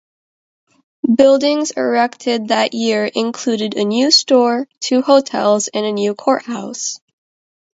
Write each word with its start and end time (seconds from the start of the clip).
Buildings 1.15 1.69
erected 1.77 2.47
that 2.47 2.73
year 2.73 3.05
included 3.05 3.75
a 3.77 3.85
new 3.85 4.09
store, 4.09 4.67
two 4.79 5.03
hotels 5.03 5.67
and 5.67 5.85
a 5.85 5.91
new 5.91 6.15
court-house. 6.15 6.99